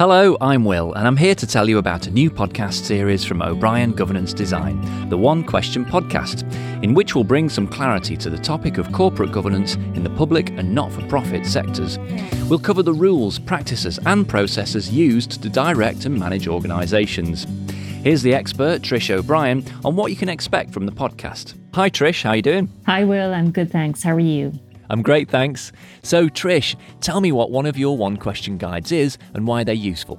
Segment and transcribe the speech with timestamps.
[0.00, 3.42] Hello, I'm Will, and I'm here to tell you about a new podcast series from
[3.42, 4.80] O'Brien Governance Design,
[5.10, 6.50] the One Question Podcast,
[6.82, 10.48] in which we'll bring some clarity to the topic of corporate governance in the public
[10.52, 11.98] and not for profit sectors.
[12.48, 17.46] We'll cover the rules, practices, and processes used to direct and manage organisations.
[18.02, 21.52] Here's the expert, Trish O'Brien, on what you can expect from the podcast.
[21.74, 22.72] Hi, Trish, how are you doing?
[22.86, 23.34] Hi, Will.
[23.34, 24.02] I'm good, thanks.
[24.02, 24.58] How are you?
[24.90, 25.72] I'm great, thanks.
[26.02, 29.74] So, Trish, tell me what one of your one question guides is and why they're
[29.74, 30.18] useful.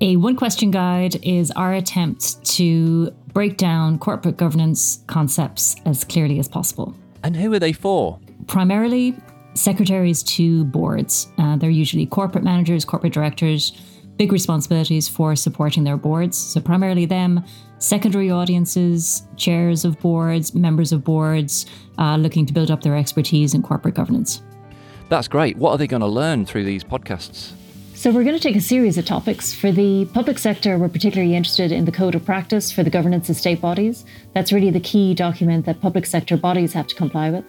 [0.00, 6.40] A one question guide is our attempt to break down corporate governance concepts as clearly
[6.40, 6.94] as possible.
[7.22, 8.18] And who are they for?
[8.48, 9.16] Primarily,
[9.54, 11.28] secretaries to boards.
[11.38, 13.72] Uh, they're usually corporate managers, corporate directors,
[14.16, 16.36] big responsibilities for supporting their boards.
[16.36, 17.44] So, primarily them,
[17.78, 21.66] secondary audiences, chairs of boards, members of boards,
[21.98, 24.42] uh, looking to build up their expertise in corporate governance.
[25.08, 25.56] That's great.
[25.56, 27.52] What are they going to learn through these podcasts?
[28.02, 29.54] So, we're going to take a series of topics.
[29.54, 33.30] For the public sector, we're particularly interested in the Code of Practice for the governance
[33.30, 34.04] of state bodies.
[34.34, 37.44] That's really the key document that public sector bodies have to comply with.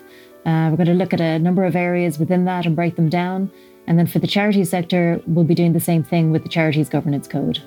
[0.46, 3.10] Uh, we're going to look at a number of areas within that and break them
[3.10, 3.52] down.
[3.88, 6.88] And then for the charity sector, we'll be doing the same thing with the Charities
[6.88, 7.58] Governance Code.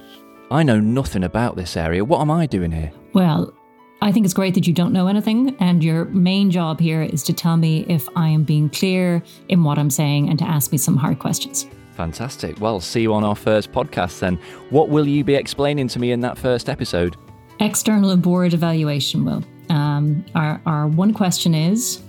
[0.53, 2.05] I know nothing about this area.
[2.05, 2.93] What am I doing here?
[3.15, 3.53] Well,
[4.01, 7.25] I think it's great that you don't know anything, and your main job here is
[7.25, 10.71] to tell me if I am being clear in what I'm saying and to ask
[10.71, 11.67] me some hard questions.
[11.97, 12.61] Fantastic.
[12.61, 14.39] Well, see you on our first podcast then.
[14.69, 17.17] What will you be explaining to me in that first episode?
[17.59, 19.43] External board evaluation will.
[19.71, 22.03] Um, our, our one question is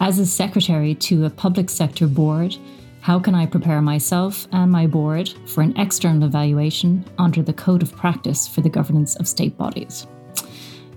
[0.00, 2.56] As a secretary to a public sector board,
[3.00, 7.82] how can I prepare myself and my board for an external evaluation under the Code
[7.82, 10.06] of Practice for the Governance of State Bodies?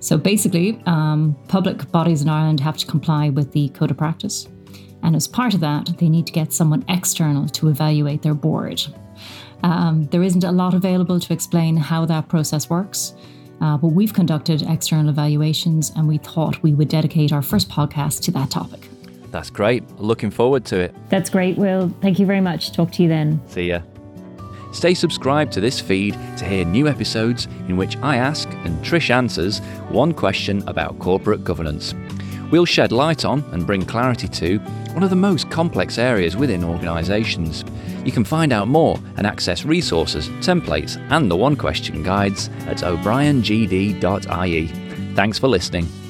[0.02, 4.48] So basically, um, public bodies in Ireland have to comply with the Code of Practice.
[5.06, 8.82] And as part of that, they need to get someone external to evaluate their board.
[9.62, 13.14] Um, there isn't a lot available to explain how that process works,
[13.62, 18.24] uh, but we've conducted external evaluations and we thought we would dedicate our first podcast
[18.24, 18.90] to that topic.
[19.30, 19.88] That's great.
[20.00, 20.96] Looking forward to it.
[21.10, 21.94] That's great, Will.
[22.02, 22.72] Thank you very much.
[22.72, 23.40] Talk to you then.
[23.48, 23.82] See ya.
[24.72, 29.12] Stay subscribed to this feed to hear new episodes in which I ask and Trish
[29.12, 31.94] answers one question about corporate governance.
[32.56, 34.60] We'll shed light on and bring clarity to
[34.94, 37.66] one of the most complex areas within organisations.
[38.06, 42.82] You can find out more and access resources, templates, and the one question guides at
[42.82, 44.68] o'briengd.ie.
[45.16, 46.05] Thanks for listening.